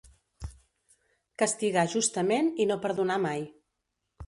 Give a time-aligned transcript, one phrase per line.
[1.43, 3.49] Castigar justament i no perdonar mai.